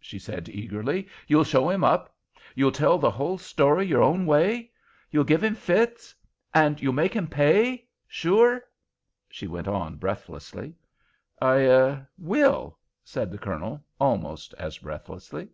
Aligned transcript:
she 0.00 0.18
said 0.18 0.48
eagerly; 0.48 1.06
"you'll 1.28 1.44
show 1.44 1.68
him 1.68 1.84
up? 1.84 2.16
You'll 2.54 2.72
tell 2.72 2.96
the 2.96 3.10
whole 3.10 3.36
story 3.36 3.86
your 3.86 4.02
own 4.02 4.24
way? 4.24 4.70
You'll 5.10 5.22
give 5.24 5.44
him 5.44 5.54
fits?—and 5.54 6.80
you'll 6.80 6.94
make 6.94 7.12
him 7.14 7.26
pay? 7.26 7.86
Sure?" 8.08 8.64
she 9.28 9.46
went 9.46 9.68
on, 9.68 9.96
breathlessly. 9.96 10.76
"I—er—will," 11.42 12.78
said 13.04 13.30
the 13.30 13.36
Colonel, 13.36 13.84
almost 14.00 14.54
as 14.54 14.78
breathlessly. 14.78 15.46